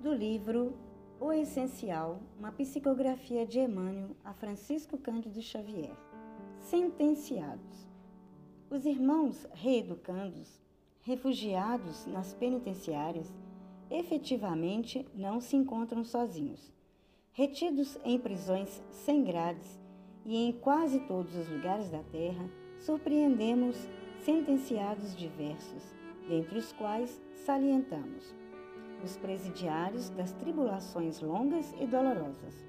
[0.00, 0.72] do livro
[1.20, 5.94] O Essencial, uma psicografia de Emmanuel a Francisco Cândido Xavier.
[6.58, 7.86] Sentenciados.
[8.70, 10.58] Os irmãos reeducandos,
[11.02, 13.30] refugiados nas penitenciárias,
[13.90, 16.72] efetivamente não se encontram sozinhos.
[17.32, 19.78] Retidos em prisões sem grades
[20.24, 22.48] e em quase todos os lugares da terra,
[22.78, 23.76] surpreendemos
[24.24, 25.94] sentenciados diversos,
[26.26, 28.34] dentre os quais salientamos
[29.02, 32.66] os presidiários das tribulações longas e dolorosas,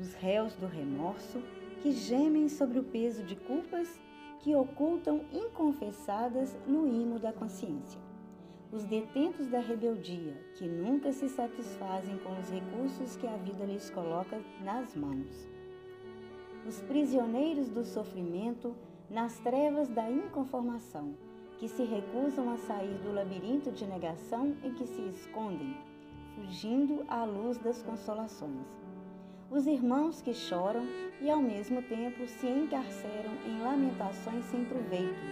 [0.00, 1.42] os réus do remorso
[1.80, 4.00] que gemem sobre o peso de culpas
[4.40, 8.00] que ocultam inconfessadas no imo da consciência,
[8.72, 13.90] os detentos da rebeldia que nunca se satisfazem com os recursos que a vida lhes
[13.90, 15.48] coloca nas mãos,
[16.66, 18.74] os prisioneiros do sofrimento
[19.10, 21.14] nas trevas da inconformação
[21.62, 25.76] que se recusam a sair do labirinto de negação em que se escondem,
[26.34, 28.66] fugindo à luz das consolações.
[29.48, 30.84] Os irmãos que choram
[31.20, 35.22] e ao mesmo tempo se encarceram em lamentações sem proveito,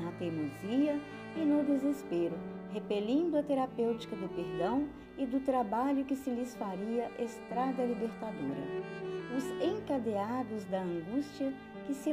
[0.00, 0.98] na teimosia
[1.36, 2.38] e no desespero,
[2.72, 8.64] repelindo a terapêutica do perdão e do trabalho que se lhes faria estrada libertadora.
[9.36, 11.52] Os encadeados da angústia
[11.86, 12.10] que se,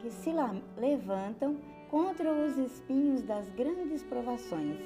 [0.00, 0.30] que se
[0.76, 1.56] levantam
[1.90, 4.78] contra os espinhos das grandes provações,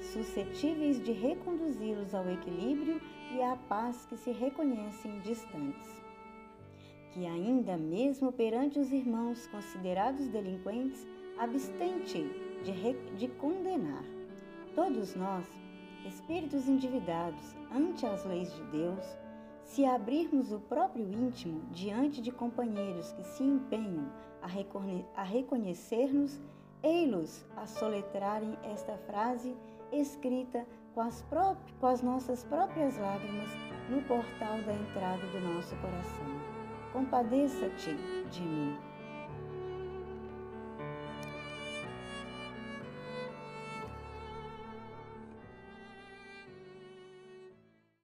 [0.00, 3.00] suscetíveis de reconduzi-los ao equilíbrio
[3.34, 6.02] e à paz que se reconhecem distantes.
[7.12, 11.06] Que ainda mesmo perante os irmãos considerados delinquentes,
[11.38, 12.24] abstente
[12.64, 14.04] de, de condenar.
[14.74, 15.46] Todos nós,
[16.06, 19.23] espíritos endividados ante as leis de Deus,
[19.64, 26.40] se abrirmos o próprio íntimo diante de companheiros que se empenham a, reconhe a reconhecer-nos,
[26.82, 29.56] ei-los a soletrarem esta frase
[29.90, 31.24] escrita com as,
[31.80, 33.50] com as nossas próprias lágrimas
[33.88, 36.26] no portal da entrada do nosso coração.
[36.92, 37.96] Compadeça-te
[38.30, 38.93] de mim.